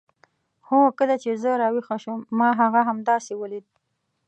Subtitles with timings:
[0.67, 3.65] هو کله چې زه راویښه شوم ما هغه همداسې ولید.